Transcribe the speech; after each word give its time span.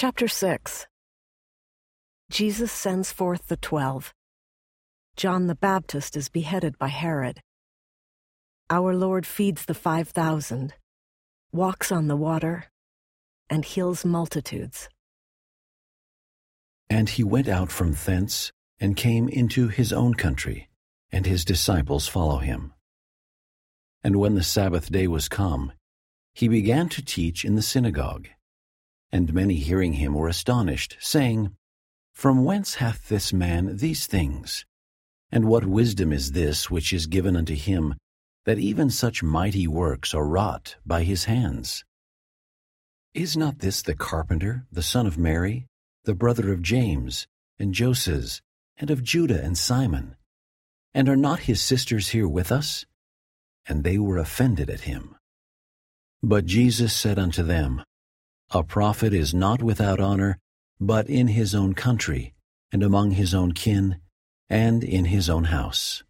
Chapter 0.00 0.28
6 0.28 0.86
Jesus 2.30 2.70
sends 2.70 3.10
forth 3.10 3.48
the 3.48 3.56
twelve. 3.56 4.14
John 5.16 5.48
the 5.48 5.56
Baptist 5.56 6.16
is 6.16 6.28
beheaded 6.28 6.78
by 6.78 6.86
Herod. 6.86 7.40
Our 8.70 8.94
Lord 8.94 9.26
feeds 9.26 9.64
the 9.64 9.74
five 9.74 10.10
thousand, 10.10 10.74
walks 11.50 11.90
on 11.90 12.06
the 12.06 12.14
water, 12.14 12.66
and 13.50 13.64
heals 13.64 14.04
multitudes. 14.04 14.88
And 16.88 17.08
he 17.08 17.24
went 17.24 17.48
out 17.48 17.72
from 17.72 17.94
thence 17.94 18.52
and 18.78 18.96
came 18.96 19.28
into 19.28 19.66
his 19.66 19.92
own 19.92 20.14
country, 20.14 20.68
and 21.10 21.26
his 21.26 21.44
disciples 21.44 22.06
follow 22.06 22.38
him. 22.38 22.72
And 24.04 24.14
when 24.14 24.36
the 24.36 24.44
Sabbath 24.44 24.92
day 24.92 25.08
was 25.08 25.28
come, 25.28 25.72
he 26.34 26.46
began 26.46 26.88
to 26.90 27.04
teach 27.04 27.44
in 27.44 27.56
the 27.56 27.62
synagogue. 27.62 28.28
And 29.10 29.32
many 29.32 29.54
hearing 29.54 29.94
him 29.94 30.14
were 30.14 30.28
astonished, 30.28 30.96
saying, 31.00 31.56
From 32.12 32.44
whence 32.44 32.74
hath 32.74 33.08
this 33.08 33.32
man 33.32 33.78
these 33.78 34.06
things? 34.06 34.66
And 35.30 35.46
what 35.46 35.66
wisdom 35.66 36.12
is 36.12 36.32
this 36.32 36.70
which 36.70 36.92
is 36.92 37.06
given 37.06 37.36
unto 37.36 37.54
him, 37.54 37.94
that 38.44 38.58
even 38.58 38.90
such 38.90 39.22
mighty 39.22 39.66
works 39.66 40.14
are 40.14 40.26
wrought 40.26 40.76
by 40.86 41.04
his 41.04 41.24
hands? 41.24 41.84
Is 43.14 43.36
not 43.36 43.60
this 43.60 43.82
the 43.82 43.94
carpenter, 43.94 44.66
the 44.70 44.82
son 44.82 45.06
of 45.06 45.18
Mary, 45.18 45.66
the 46.04 46.14
brother 46.14 46.52
of 46.52 46.62
James, 46.62 47.26
and 47.58 47.74
Joses, 47.74 48.40
and 48.76 48.90
of 48.90 49.02
Juda 49.02 49.42
and 49.42 49.56
Simon? 49.56 50.16
And 50.94 51.08
are 51.08 51.16
not 51.16 51.40
his 51.40 51.60
sisters 51.60 52.08
here 52.08 52.28
with 52.28 52.52
us? 52.52 52.86
And 53.66 53.84
they 53.84 53.98
were 53.98 54.18
offended 54.18 54.70
at 54.70 54.82
him. 54.82 55.16
But 56.22 56.46
Jesus 56.46 56.94
said 56.94 57.18
unto 57.18 57.42
them, 57.42 57.82
A 58.50 58.62
prophet 58.62 59.12
is 59.12 59.34
not 59.34 59.62
without 59.62 60.00
honor, 60.00 60.38
but 60.80 61.10
in 61.10 61.28
his 61.28 61.54
own 61.54 61.74
country, 61.74 62.32
and 62.72 62.82
among 62.82 63.10
his 63.10 63.34
own 63.34 63.52
kin, 63.52 64.00
and 64.48 64.82
in 64.82 65.04
his 65.04 65.28
own 65.28 65.44
house. 65.44 66.02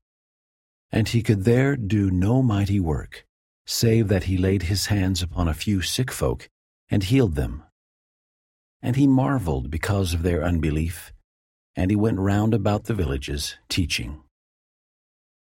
And 0.92 1.08
he 1.08 1.20
could 1.22 1.42
there 1.42 1.74
do 1.74 2.12
no 2.12 2.40
mighty 2.40 2.78
work, 2.78 3.26
save 3.66 4.06
that 4.08 4.24
he 4.24 4.38
laid 4.38 4.62
his 4.62 4.86
hands 4.86 5.20
upon 5.20 5.48
a 5.48 5.54
few 5.54 5.82
sick 5.82 6.12
folk, 6.12 6.48
and 6.88 7.02
healed 7.02 7.34
them. 7.34 7.64
And 8.80 8.94
he 8.94 9.08
marveled 9.08 9.68
because 9.68 10.14
of 10.14 10.22
their 10.22 10.44
unbelief, 10.44 11.12
and 11.74 11.90
he 11.90 11.96
went 11.96 12.20
round 12.20 12.54
about 12.54 12.84
the 12.84 12.94
villages, 12.94 13.56
teaching. 13.68 14.22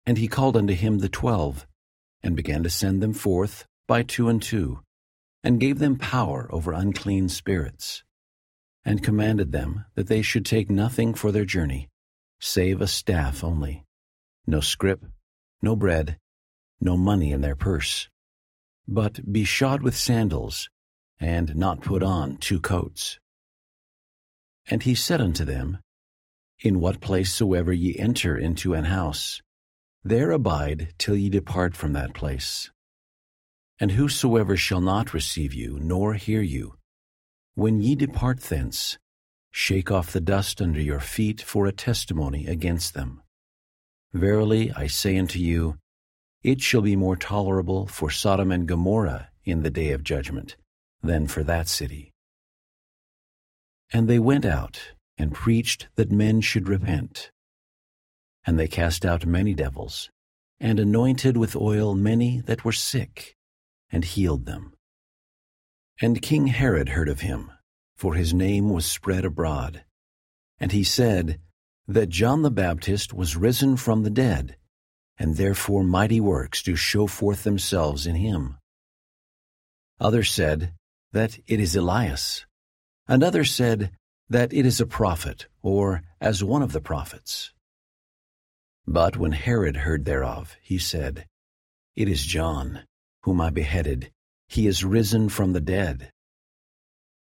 And 0.04 0.18
he 0.18 0.28
called 0.28 0.54
unto 0.54 0.74
him 0.74 0.98
the 0.98 1.08
twelve, 1.08 1.66
and 2.22 2.36
began 2.36 2.62
to 2.62 2.70
send 2.70 3.02
them 3.02 3.14
forth 3.14 3.64
by 3.88 4.02
two 4.02 4.28
and 4.28 4.42
two, 4.42 4.83
and 5.44 5.60
gave 5.60 5.78
them 5.78 5.96
power 5.96 6.48
over 6.50 6.72
unclean 6.72 7.28
spirits, 7.28 8.02
and 8.82 9.04
commanded 9.04 9.52
them 9.52 9.84
that 9.94 10.08
they 10.08 10.22
should 10.22 10.46
take 10.46 10.70
nothing 10.70 11.12
for 11.12 11.30
their 11.30 11.44
journey, 11.44 11.90
save 12.40 12.80
a 12.80 12.86
staff 12.86 13.44
only, 13.44 13.84
no 14.46 14.60
scrip, 14.60 15.04
no 15.60 15.76
bread, 15.76 16.18
no 16.80 16.96
money 16.96 17.30
in 17.30 17.42
their 17.42 17.54
purse, 17.54 18.08
but 18.88 19.30
be 19.30 19.44
shod 19.44 19.82
with 19.82 19.94
sandals, 19.94 20.70
and 21.20 21.54
not 21.54 21.82
put 21.82 22.02
on 22.02 22.38
two 22.38 22.58
coats. 22.60 23.18
And 24.66 24.82
he 24.82 24.94
said 24.94 25.20
unto 25.20 25.44
them, 25.44 25.78
In 26.60 26.80
what 26.80 27.00
place 27.00 27.32
soever 27.32 27.72
ye 27.72 27.96
enter 27.98 28.36
into 28.36 28.72
an 28.72 28.84
house, 28.84 29.42
there 30.02 30.30
abide 30.30 30.94
till 30.98 31.16
ye 31.16 31.28
depart 31.28 31.76
from 31.76 31.92
that 31.92 32.14
place. 32.14 32.70
And 33.80 33.92
whosoever 33.92 34.56
shall 34.56 34.80
not 34.80 35.12
receive 35.12 35.52
you, 35.52 35.78
nor 35.80 36.14
hear 36.14 36.42
you, 36.42 36.76
when 37.54 37.80
ye 37.80 37.94
depart 37.94 38.40
thence, 38.40 38.98
Shake 39.56 39.92
off 39.92 40.12
the 40.12 40.20
dust 40.20 40.60
under 40.60 40.80
your 40.80 40.98
feet 40.98 41.40
for 41.40 41.66
a 41.66 41.72
testimony 41.72 42.48
against 42.48 42.92
them. 42.92 43.22
Verily 44.12 44.72
I 44.72 44.88
say 44.88 45.16
unto 45.16 45.38
you, 45.38 45.78
it 46.42 46.60
shall 46.60 46.82
be 46.82 46.96
more 46.96 47.14
tolerable 47.14 47.86
for 47.86 48.10
Sodom 48.10 48.50
and 48.50 48.66
Gomorrah 48.66 49.28
in 49.44 49.62
the 49.62 49.70
day 49.70 49.92
of 49.92 50.02
judgment 50.02 50.56
than 51.04 51.28
for 51.28 51.44
that 51.44 51.68
city. 51.68 52.10
And 53.92 54.08
they 54.08 54.18
went 54.18 54.44
out 54.44 54.92
and 55.16 55.32
preached 55.32 55.86
that 55.94 56.10
men 56.10 56.40
should 56.40 56.68
repent. 56.68 57.30
And 58.44 58.58
they 58.58 58.66
cast 58.66 59.06
out 59.06 59.24
many 59.24 59.54
devils, 59.54 60.10
and 60.58 60.80
anointed 60.80 61.36
with 61.36 61.54
oil 61.54 61.94
many 61.94 62.40
that 62.40 62.64
were 62.64 62.72
sick, 62.72 63.33
and 63.94 64.04
healed 64.04 64.44
them. 64.44 64.74
And 66.02 66.20
King 66.20 66.48
Herod 66.48 66.90
heard 66.90 67.08
of 67.08 67.20
him 67.20 67.50
for 67.96 68.14
his 68.14 68.34
name 68.34 68.70
was 68.70 68.84
spread 68.84 69.24
abroad. 69.24 69.84
And 70.58 70.72
he 70.72 70.84
said 70.84 71.40
that 71.86 72.08
John 72.08 72.42
the 72.42 72.50
Baptist 72.50 73.12
was 73.12 73.36
risen 73.36 73.76
from 73.76 74.02
the 74.02 74.10
dead, 74.10 74.56
and 75.16 75.36
therefore 75.36 75.84
mighty 75.84 76.20
works 76.20 76.62
do 76.62 76.76
show 76.76 77.06
forth 77.06 77.44
themselves 77.44 78.06
in 78.06 78.16
him. 78.16 78.56
Others 80.00 80.30
said 80.30 80.72
that 81.12 81.38
it 81.46 81.60
is 81.60 81.76
Elias, 81.76 82.46
and 83.06 83.22
others 83.22 83.52
said 83.52 83.92
that 84.28 84.52
it 84.52 84.66
is 84.66 84.80
a 84.80 84.86
prophet, 84.86 85.46
or 85.62 86.02
as 86.20 86.42
one 86.42 86.62
of 86.62 86.72
the 86.72 86.80
prophets. 86.80 87.52
But 88.86 89.16
when 89.16 89.32
Herod 89.32 89.76
heard 89.78 90.04
thereof, 90.04 90.56
he 90.62 90.78
said, 90.78 91.26
It 91.94 92.08
is 92.08 92.24
John, 92.24 92.84
whom 93.24 93.40
I 93.40 93.48
beheaded. 93.48 94.12
He 94.48 94.66
is 94.66 94.84
risen 94.84 95.30
from 95.30 95.54
the 95.54 95.60
dead. 95.60 96.10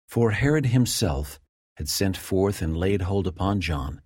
For 0.08 0.32
Herod 0.32 0.68
himself 0.68 1.40
had 1.76 1.90
sent 1.90 2.16
forth 2.16 2.62
and 2.62 2.78
laid 2.78 3.02
hold 3.02 3.26
upon 3.26 3.62
John, 3.62 4.02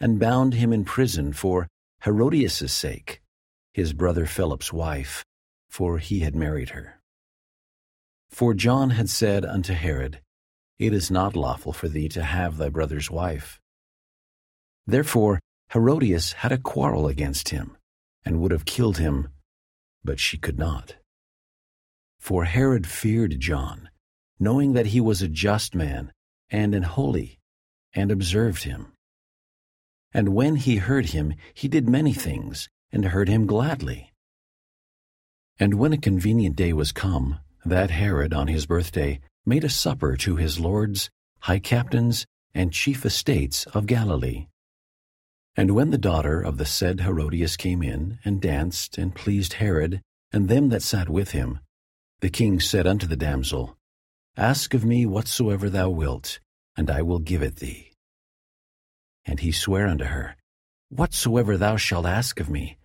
and 0.00 0.18
bound 0.18 0.54
him 0.54 0.72
in 0.72 0.84
prison 0.84 1.34
for 1.34 1.68
Herodias' 2.04 2.72
sake, 2.72 3.20
his 3.74 3.92
brother 3.92 4.24
Philip's 4.24 4.72
wife, 4.72 5.24
for 5.68 5.98
he 5.98 6.20
had 6.20 6.34
married 6.34 6.70
her. 6.70 7.00
For 8.30 8.54
John 8.54 8.90
had 8.90 9.10
said 9.10 9.44
unto 9.44 9.74
Herod, 9.74 10.22
It 10.78 10.94
is 10.94 11.10
not 11.10 11.36
lawful 11.36 11.74
for 11.74 11.88
thee 11.88 12.08
to 12.10 12.22
have 12.22 12.56
thy 12.56 12.70
brother's 12.70 13.10
wife. 13.10 13.60
Therefore 14.86 15.38
Herodias 15.72 16.32
had 16.32 16.52
a 16.52 16.58
quarrel 16.58 17.06
against 17.06 17.50
him, 17.50 17.76
and 18.24 18.40
would 18.40 18.52
have 18.52 18.64
killed 18.64 18.96
him, 18.96 19.28
but 20.02 20.18
she 20.18 20.38
could 20.38 20.58
not. 20.58 20.96
For 22.26 22.42
Herod 22.42 22.88
feared 22.88 23.38
John, 23.38 23.88
knowing 24.40 24.72
that 24.72 24.86
he 24.86 25.00
was 25.00 25.22
a 25.22 25.28
just 25.28 25.76
man 25.76 26.10
and 26.50 26.74
an 26.74 26.82
holy, 26.82 27.38
and 27.94 28.10
observed 28.10 28.64
him. 28.64 28.92
And 30.12 30.30
when 30.30 30.56
he 30.56 30.78
heard 30.78 31.10
him, 31.10 31.34
he 31.54 31.68
did 31.68 31.88
many 31.88 32.12
things, 32.12 32.68
and 32.90 33.04
heard 33.04 33.28
him 33.28 33.46
gladly. 33.46 34.12
And 35.60 35.74
when 35.74 35.92
a 35.92 35.98
convenient 35.98 36.56
day 36.56 36.72
was 36.72 36.90
come, 36.90 37.38
that 37.64 37.92
Herod 37.92 38.34
on 38.34 38.48
his 38.48 38.66
birthday 38.66 39.20
made 39.44 39.62
a 39.62 39.68
supper 39.68 40.16
to 40.16 40.34
his 40.34 40.58
lords, 40.58 41.08
high 41.42 41.60
captains, 41.60 42.26
and 42.52 42.72
chief 42.72 43.06
estates 43.06 43.66
of 43.66 43.86
Galilee. 43.86 44.48
And 45.54 45.76
when 45.76 45.92
the 45.92 45.96
daughter 45.96 46.40
of 46.40 46.58
the 46.58 46.66
said 46.66 47.02
Herodias 47.02 47.56
came 47.56 47.84
in, 47.84 48.18
and 48.24 48.42
danced, 48.42 48.98
and 48.98 49.14
pleased 49.14 49.52
Herod, 49.52 50.02
and 50.32 50.48
them 50.48 50.70
that 50.70 50.82
sat 50.82 51.08
with 51.08 51.30
him, 51.30 51.60
the 52.20 52.30
king 52.30 52.60
said 52.60 52.86
unto 52.86 53.06
the 53.06 53.16
damsel, 53.16 53.76
Ask 54.36 54.74
of 54.74 54.84
me 54.84 55.06
whatsoever 55.06 55.68
thou 55.68 55.90
wilt, 55.90 56.40
and 56.76 56.90
I 56.90 57.02
will 57.02 57.18
give 57.18 57.42
it 57.42 57.56
thee. 57.56 57.92
And 59.24 59.40
he 59.40 59.52
sware 59.52 59.86
unto 59.86 60.04
her, 60.04 60.36
Whatsoever 60.88 61.56
thou 61.56 61.76
shalt 61.76 62.06
ask 62.06 62.40
of 62.40 62.48
me, 62.48 62.78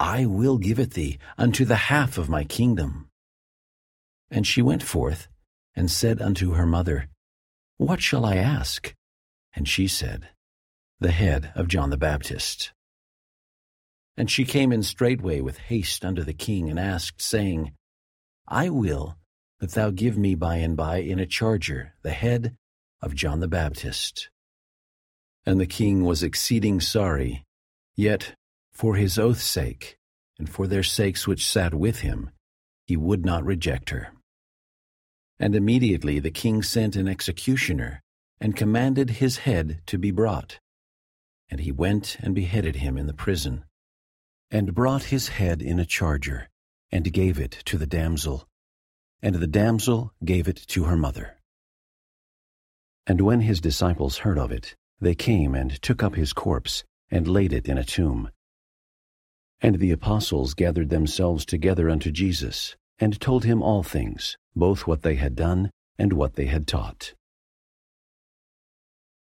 I 0.00 0.26
will 0.26 0.58
give 0.58 0.78
it 0.78 0.92
thee 0.92 1.18
unto 1.38 1.64
the 1.64 1.76
half 1.76 2.18
of 2.18 2.28
my 2.28 2.44
kingdom. 2.44 3.08
And 4.30 4.46
she 4.46 4.60
went 4.60 4.82
forth, 4.82 5.28
and 5.76 5.90
said 5.90 6.20
unto 6.20 6.52
her 6.52 6.66
mother, 6.66 7.08
What 7.76 8.02
shall 8.02 8.24
I 8.24 8.36
ask? 8.36 8.92
And 9.54 9.68
she 9.68 9.86
said, 9.86 10.28
The 11.00 11.12
head 11.12 11.52
of 11.54 11.68
John 11.68 11.90
the 11.90 11.96
Baptist. 11.96 12.72
And 14.16 14.30
she 14.30 14.44
came 14.44 14.72
in 14.72 14.82
straightway 14.82 15.40
with 15.40 15.58
haste 15.58 16.04
unto 16.04 16.22
the 16.22 16.34
king, 16.34 16.68
and 16.68 16.78
asked, 16.78 17.22
saying, 17.22 17.72
I 18.46 18.68
will 18.68 19.16
that 19.60 19.72
thou 19.72 19.90
give 19.90 20.18
me 20.18 20.34
by 20.34 20.56
and 20.56 20.76
by 20.76 20.98
in 20.98 21.18
a 21.18 21.26
charger 21.26 21.94
the 22.02 22.10
head 22.10 22.56
of 23.00 23.14
John 23.14 23.40
the 23.40 23.48
Baptist. 23.48 24.28
And 25.46 25.60
the 25.60 25.66
king 25.66 26.04
was 26.04 26.22
exceeding 26.22 26.80
sorry, 26.80 27.44
yet 27.94 28.34
for 28.72 28.96
his 28.96 29.18
oath's 29.18 29.44
sake, 29.44 29.98
and 30.38 30.48
for 30.48 30.66
their 30.66 30.82
sakes 30.82 31.26
which 31.26 31.46
sat 31.46 31.74
with 31.74 32.00
him, 32.00 32.30
he 32.86 32.96
would 32.96 33.24
not 33.24 33.44
reject 33.44 33.90
her. 33.90 34.12
And 35.38 35.54
immediately 35.54 36.18
the 36.18 36.30
king 36.30 36.62
sent 36.62 36.96
an 36.96 37.08
executioner, 37.08 38.02
and 38.40 38.56
commanded 38.56 39.10
his 39.10 39.38
head 39.38 39.80
to 39.86 39.96
be 39.96 40.10
brought. 40.10 40.58
And 41.48 41.60
he 41.60 41.72
went 41.72 42.16
and 42.20 42.34
beheaded 42.34 42.76
him 42.76 42.98
in 42.98 43.06
the 43.06 43.14
prison, 43.14 43.64
and 44.50 44.74
brought 44.74 45.04
his 45.04 45.28
head 45.28 45.62
in 45.62 45.78
a 45.78 45.86
charger, 45.86 46.48
and 46.94 47.12
gave 47.12 47.40
it 47.40 47.50
to 47.64 47.76
the 47.76 47.88
damsel, 47.88 48.46
and 49.20 49.34
the 49.34 49.48
damsel 49.48 50.12
gave 50.24 50.46
it 50.46 50.56
to 50.68 50.84
her 50.84 50.96
mother. 50.96 51.38
And 53.04 53.20
when 53.20 53.40
his 53.40 53.60
disciples 53.60 54.18
heard 54.18 54.38
of 54.38 54.52
it, 54.52 54.76
they 55.00 55.16
came 55.16 55.56
and 55.56 55.82
took 55.82 56.04
up 56.04 56.14
his 56.14 56.32
corpse 56.32 56.84
and 57.10 57.26
laid 57.26 57.52
it 57.52 57.66
in 57.68 57.78
a 57.78 57.84
tomb. 57.84 58.30
And 59.60 59.80
the 59.80 59.90
apostles 59.90 60.54
gathered 60.54 60.90
themselves 60.90 61.44
together 61.44 61.90
unto 61.90 62.12
Jesus, 62.12 62.76
and 63.00 63.20
told 63.20 63.44
him 63.44 63.60
all 63.60 63.82
things, 63.82 64.36
both 64.54 64.86
what 64.86 65.02
they 65.02 65.16
had 65.16 65.34
done 65.34 65.72
and 65.98 66.12
what 66.12 66.34
they 66.34 66.46
had 66.46 66.68
taught. 66.68 67.12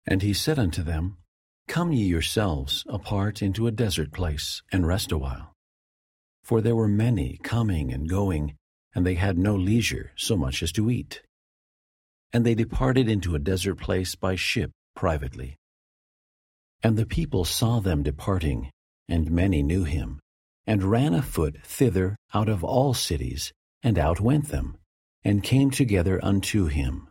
And 0.07 0.23
he 0.23 0.33
said 0.33 0.59
unto 0.59 0.83
them, 0.83 1.19
Come 1.67 1.93
ye 1.93 2.07
yourselves 2.07 2.87
apart 2.89 3.43
into 3.43 3.67
a 3.67 3.73
desert 3.73 4.11
place, 4.11 4.63
and 4.73 4.87
rest 4.87 5.13
awhile. 5.13 5.53
For 6.49 6.63
there 6.63 6.75
were 6.75 6.89
many 6.89 7.39
coming 7.43 7.93
and 7.93 8.09
going, 8.09 8.57
and 8.95 9.05
they 9.05 9.17
had 9.17 9.37
no 9.37 9.55
leisure 9.55 10.13
so 10.17 10.35
much 10.35 10.63
as 10.63 10.73
to 10.73 10.89
eat. 10.89 11.21
And 12.33 12.43
they 12.43 12.55
departed 12.55 13.07
into 13.07 13.35
a 13.35 13.39
desert 13.39 13.75
place 13.75 14.15
by 14.15 14.35
ship 14.35 14.71
privately. 14.97 15.57
And 16.83 16.97
the 16.97 17.05
people 17.05 17.45
saw 17.45 17.81
them 17.81 18.03
departing, 18.03 18.71
and 19.11 19.31
many 19.31 19.63
knew 19.63 19.85
him, 19.85 20.21
and 20.67 20.83
ran 20.83 21.13
afoot 21.13 21.59
thither 21.65 22.17
out 22.33 22.49
of 22.49 22.65
all 22.65 22.95
cities, 22.95 23.53
and 23.83 23.99
outwent 23.99 24.49
them, 24.49 24.79
and 25.23 25.43
came 25.43 25.71
together 25.71 26.19
unto 26.25 26.65
him. 26.65 27.09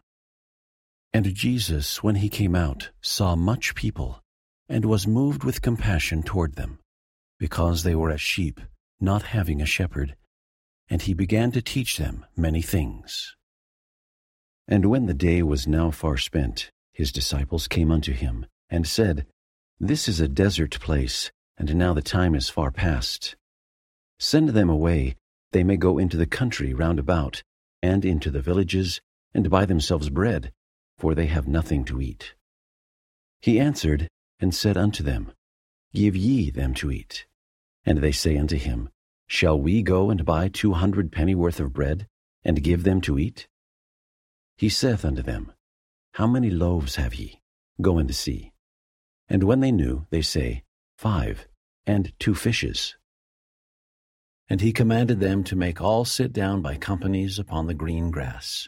And 1.14 1.32
Jesus, 1.36 2.02
when 2.02 2.16
he 2.16 2.30
came 2.30 2.56
out, 2.56 2.90
saw 3.04 3.36
much 3.36 3.76
people, 3.76 4.20
and 4.68 4.84
was 4.84 5.06
moved 5.06 5.44
with 5.44 5.62
compassion 5.62 6.24
toward 6.24 6.56
them, 6.56 6.80
because 7.38 7.84
they 7.84 7.94
were 7.94 8.10
as 8.10 8.20
sheep, 8.20 8.60
not 9.00 9.24
having 9.24 9.62
a 9.62 9.66
shepherd, 9.66 10.16
and 10.90 11.02
he 11.02 11.14
began 11.14 11.52
to 11.52 11.62
teach 11.62 11.98
them 11.98 12.26
many 12.36 12.62
things. 12.62 13.36
And 14.68 14.86
when 14.86 15.06
the 15.06 15.14
day 15.14 15.44
was 15.44 15.68
now 15.68 15.92
far 15.92 16.18
spent, 16.18 16.72
his 16.92 17.12
disciples 17.12 17.68
came 17.68 17.92
unto 17.92 18.12
him, 18.12 18.46
and 18.70 18.88
said, 18.88 19.26
This 19.80 20.08
is 20.08 20.20
a 20.20 20.28
desert 20.28 20.80
place, 20.80 21.32
and 21.58 21.76
now 21.76 21.94
the 21.94 22.02
time 22.02 22.36
is 22.36 22.50
far 22.50 22.72
past. 22.72 23.36
Send 24.20 24.50
them 24.50 24.70
away, 24.70 25.16
they 25.52 25.64
may 25.64 25.78
go 25.78 25.98
into 25.98 26.18
the 26.18 26.26
country 26.26 26.74
round 26.74 27.00
about, 27.00 27.44
and 27.82 28.04
into 28.04 28.32
the 28.32 28.42
villages, 28.42 29.00
and 29.34 29.50
buy 29.50 29.66
themselves 29.66 30.10
bread, 30.10 30.52
for 30.98 31.14
they 31.14 31.28
have 31.28 31.48
nothing 31.48 31.86
to 31.86 32.02
eat. 32.02 32.34
He 33.42 33.60
answered 33.60 34.08
and 34.40 34.54
said 34.54 34.76
unto 34.76 35.04
them, 35.04 35.32
Give 35.94 36.16
ye 36.16 36.50
them 36.50 36.74
to 36.76 36.92
eat. 36.92 37.26
And 37.88 38.00
they 38.00 38.12
say 38.12 38.38
unto 38.38 38.58
him, 38.58 38.90
Shall 39.28 39.58
we 39.58 39.82
go 39.82 40.10
and 40.10 40.26
buy 40.26 40.50
two 40.50 40.74
hundred 40.74 41.10
pennyworth 41.10 41.62
of 41.62 41.72
bread, 41.72 42.06
and 42.44 42.62
give 42.62 42.84
them 42.84 43.00
to 43.02 43.18
eat? 43.18 43.48
He 44.58 44.68
saith 44.68 45.06
unto 45.06 45.22
them, 45.22 45.54
How 46.16 46.28
many 46.28 46.50
loaves 46.50 46.98
have 46.98 47.16
ye? 47.16 47.40
Go 47.82 47.98
and 47.98 48.14
see. 48.14 48.52
And 49.30 49.42
when 49.44 49.62
they 49.62 49.72
knew, 49.72 50.06
they 50.10 50.22
say, 50.22 50.64
Five, 50.98 51.48
and 51.86 52.12
two 52.20 52.36
fishes. 52.36 52.98
And 54.50 54.60
he 54.60 54.74
commanded 54.74 55.22
them 55.22 55.46
to 55.46 55.56
make 55.56 55.80
all 55.80 56.04
sit 56.04 56.34
down 56.34 56.62
by 56.62 56.76
companies 56.76 57.40
upon 57.40 57.68
the 57.68 57.74
green 57.74 58.12
grass. 58.12 58.68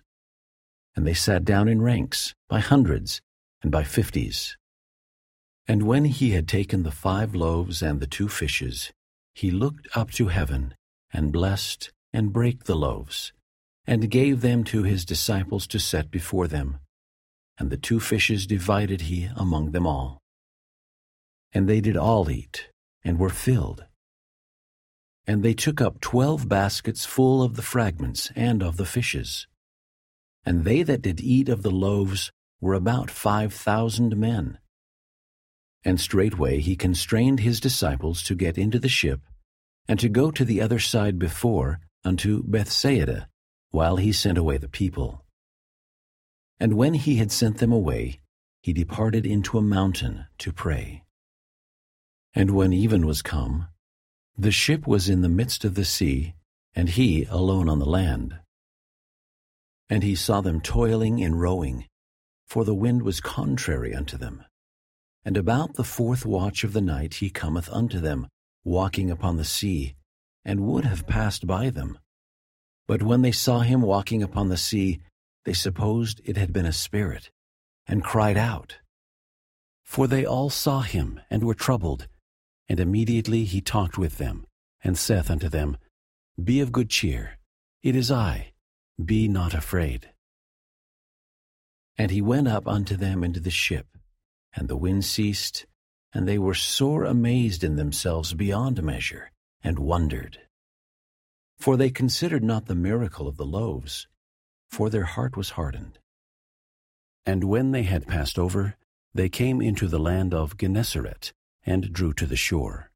And 0.95 1.06
they 1.06 1.13
sat 1.13 1.44
down 1.44 1.68
in 1.68 1.81
ranks, 1.81 2.36
by 2.48 2.62
hundreds, 2.62 3.22
and 3.62 3.69
by 3.69 3.83
fifties. 3.83 4.56
And 5.68 5.83
when 5.83 6.06
he 6.06 6.31
had 6.31 6.48
taken 6.48 6.83
the 6.83 6.92
five 6.92 7.36
loaves 7.36 7.81
and 7.81 8.00
the 8.00 8.07
two 8.07 8.30
fishes, 8.30 8.94
he 9.39 9.51
looked 9.51 9.88
up 9.95 10.12
to 10.12 10.27
heaven, 10.27 10.75
and 11.13 11.31
blessed, 11.31 11.91
and 12.12 12.33
brake 12.33 12.65
the 12.65 12.75
loaves, 12.75 13.31
and 13.86 14.12
gave 14.12 14.41
them 14.41 14.65
to 14.65 14.83
his 14.83 15.06
disciples 15.06 15.65
to 15.65 15.80
set 15.80 16.12
before 16.12 16.45
them. 16.47 16.77
And 17.57 17.69
the 17.69 17.77
two 17.77 18.01
fishes 18.01 18.45
divided 18.45 19.01
he 19.01 19.30
among 19.38 19.71
them 19.71 19.88
all. 19.88 20.19
And 21.53 21.69
they 21.69 21.80
did 21.80 21.95
all 21.95 22.30
eat, 22.30 22.69
and 23.01 23.18
were 23.18 23.30
filled. 23.30 23.86
And 25.25 25.41
they 25.41 25.53
took 25.53 25.80
up 25.80 26.01
twelve 26.01 26.50
baskets 26.50 27.06
full 27.06 27.41
of 27.41 27.56
the 27.56 27.62
fragments 27.62 28.31
and 28.36 28.62
of 28.62 28.75
the 28.75 28.86
fishes. 28.86 29.47
And 30.44 30.65
they 30.65 30.83
that 30.83 31.01
did 31.01 31.21
eat 31.21 31.47
of 31.47 31.63
the 31.63 31.71
loaves 31.71 32.31
were 32.59 32.74
about 32.74 33.09
five 33.09 33.53
thousand 33.53 34.18
men. 34.18 34.57
And 35.86 35.97
straightway 35.97 36.59
he 36.59 36.75
constrained 36.75 37.39
his 37.39 37.62
disciples 37.62 38.21
to 38.24 38.36
get 38.36 38.57
into 38.57 38.80
the 38.80 38.89
ship, 38.89 39.21
and 39.89 40.00
to 40.00 40.07
go 40.07 40.30
to 40.30 40.45
the 40.45 40.62
other 40.62 40.77
side 40.77 41.18
before 41.18 41.80
unto 42.06 42.44
Bethsaida, 42.44 43.27
while 43.71 43.95
he 43.95 44.13
sent 44.13 44.38
away 44.38 44.56
the 44.57 44.69
people. 44.69 45.25
And 46.59 46.75
when 46.75 46.94
he 46.94 47.15
had 47.15 47.31
sent 47.31 47.57
them 47.57 47.71
away, 47.71 48.21
he 48.62 48.71
departed 48.71 49.25
into 49.25 49.57
a 49.57 49.63
mountain 49.63 50.27
to 50.38 50.53
pray. 50.53 51.03
And 52.36 52.51
when 52.51 52.71
even 52.71 53.07
was 53.07 53.24
come, 53.24 53.68
the 54.38 54.51
ship 54.51 54.86
was 54.86 55.09
in 55.09 55.21
the 55.21 55.27
midst 55.27 55.65
of 55.65 55.74
the 55.74 55.86
sea, 55.86 56.36
and 56.75 56.89
he 56.89 57.25
alone 57.25 57.68
on 57.68 57.80
the 57.80 57.89
land. 57.89 58.38
And 59.89 60.03
he 60.03 60.13
saw 60.13 60.39
them 60.39 60.62
toiling 60.62 61.18
in 61.18 61.33
rowing, 61.33 61.88
for 62.47 62.63
the 62.63 62.75
wind 62.75 63.01
was 63.01 63.21
contrary 63.21 63.95
unto 63.95 64.18
them. 64.18 64.45
And 65.25 65.36
about 65.36 65.74
the 65.74 65.83
fourth 65.83 66.27
watch 66.27 66.63
of 66.63 66.74
the 66.74 66.81
night 66.81 67.15
he 67.15 67.31
cometh 67.31 67.69
unto 67.71 68.00
them, 68.00 68.27
walking 68.64 69.10
upon 69.10 69.38
the 69.38 69.46
sea, 69.46 69.96
and 70.44 70.62
would 70.62 70.86
have 70.86 71.08
passed 71.08 71.46
by 71.48 71.70
them. 71.70 71.98
But 72.88 73.04
when 73.04 73.22
they 73.22 73.32
saw 73.32 73.60
him 73.60 73.82
walking 73.82 74.24
upon 74.24 74.50
the 74.50 74.58
sea, 74.58 75.00
they 75.46 75.54
supposed 75.54 76.22
it 76.26 76.38
had 76.38 76.52
been 76.52 76.66
a 76.66 76.74
spirit, 76.74 77.32
and 77.88 78.04
cried 78.04 78.38
out. 78.38 78.78
For 79.84 80.08
they 80.08 80.26
all 80.26 80.50
saw 80.50 80.82
him, 80.82 81.20
and 81.30 81.44
were 81.44 81.56
troubled. 81.56 82.08
And 82.68 82.80
immediately 82.80 83.46
he 83.46 83.62
talked 83.62 83.98
with 83.98 84.18
them, 84.18 84.46
and 84.84 84.98
saith 84.98 85.30
unto 85.32 85.50
them, 85.50 85.78
Be 86.42 86.62
of 86.62 86.72
good 86.72 86.90
cheer, 86.90 87.40
it 87.82 87.96
is 87.96 88.12
I, 88.12 88.54
be 89.04 89.28
not 89.28 89.54
afraid. 89.54 90.12
And 91.98 92.12
he 92.12 92.22
went 92.22 92.48
up 92.48 92.68
unto 92.68 92.96
them 92.96 93.24
into 93.24 93.40
the 93.40 93.50
ship, 93.50 93.88
and 94.54 94.68
the 94.68 94.78
wind 94.78 95.06
ceased, 95.06 95.66
and 96.14 96.28
they 96.28 96.40
were 96.40 96.54
sore 96.54 97.04
amazed 97.04 97.64
in 97.64 97.76
themselves 97.76 98.34
beyond 98.34 98.82
measure, 98.82 99.32
and 99.64 99.78
wondered. 99.78 100.40
For 101.58 101.78
they 101.78 101.90
considered 101.90 102.44
not 102.44 102.66
the 102.66 102.76
miracle 102.76 103.28
of 103.28 103.38
the 103.38 103.46
loaves, 103.46 104.08
for 104.70 104.90
their 104.90 105.04
heart 105.04 105.36
was 105.36 105.52
hardened. 105.52 106.00
And 107.26 107.44
when 107.44 107.72
they 107.72 107.84
had 107.84 108.08
passed 108.08 108.40
over, 108.40 108.76
they 109.13 109.30
came 109.30 109.62
into 109.62 109.88
the 109.88 110.00
land 110.00 110.34
of 110.34 110.58
Gennesaret, 110.58 111.34
and 111.66 111.92
drew 111.94 112.13
to 112.13 112.25
the 112.25 112.36
shore. 112.36 112.92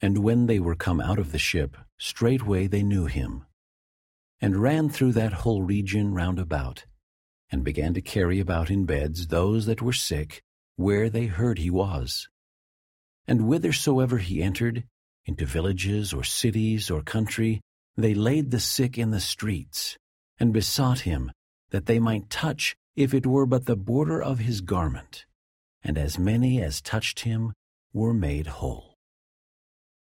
And 0.00 0.18
when 0.18 0.46
they 0.46 0.60
were 0.60 0.76
come 0.76 1.00
out 1.00 1.18
of 1.18 1.32
the 1.32 1.38
ship, 1.38 1.76
straightway 1.96 2.66
they 2.66 2.82
knew 2.82 3.06
him, 3.06 3.46
and 4.40 4.62
ran 4.62 4.88
through 4.88 5.12
that 5.12 5.32
whole 5.32 5.62
region 5.62 6.14
round 6.14 6.38
about, 6.38 6.84
and 7.50 7.64
began 7.64 7.94
to 7.94 8.00
carry 8.00 8.38
about 8.38 8.70
in 8.70 8.84
beds 8.84 9.28
those 9.28 9.66
that 9.66 9.82
were 9.82 9.92
sick, 9.92 10.42
where 10.78 11.10
they 11.10 11.26
heard 11.26 11.58
he 11.58 11.70
was. 11.70 12.28
And 13.26 13.40
whithersoever 13.40 14.18
he 14.18 14.40
entered, 14.40 14.84
into 15.24 15.44
villages 15.44 16.12
or 16.12 16.22
cities 16.22 16.88
or 16.88 17.02
country, 17.02 17.60
they 17.96 18.14
laid 18.14 18.52
the 18.52 18.60
sick 18.60 18.96
in 18.96 19.10
the 19.10 19.20
streets, 19.20 19.98
and 20.38 20.52
besought 20.52 21.00
him 21.00 21.32
that 21.70 21.86
they 21.86 21.98
might 21.98 22.30
touch, 22.30 22.76
if 22.94 23.12
it 23.12 23.26
were 23.26 23.44
but 23.44 23.66
the 23.66 23.74
border 23.74 24.22
of 24.22 24.38
his 24.38 24.60
garment. 24.60 25.26
And 25.82 25.98
as 25.98 26.16
many 26.16 26.62
as 26.62 26.80
touched 26.80 27.20
him 27.20 27.52
were 27.92 28.14
made 28.14 28.46
whole. 28.46 28.87